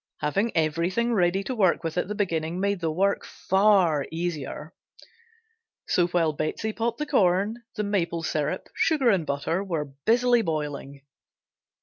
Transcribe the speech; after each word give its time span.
Having 0.17 0.53
everything 0.57 1.13
ready 1.13 1.43
to 1.43 1.53
work 1.53 1.83
with 1.83 1.95
at 1.95 2.07
the 2.07 2.15
beginning 2.15 2.59
made 2.59 2.79
the 2.79 2.89
work 2.91 3.23
far 3.23 4.07
easier. 4.11 4.73
So 5.87 6.07
while 6.07 6.33
Betsey 6.33 6.73
popped 6.73 6.97
the 6.97 7.05
corn, 7.05 7.61
the 7.75 7.83
maple 7.83 8.23
syrup, 8.23 8.67
sugar 8.73 9.11
and 9.11 9.27
butter 9.27 9.63
were 9.63 9.85
busily 10.03 10.41
boiling. 10.41 11.03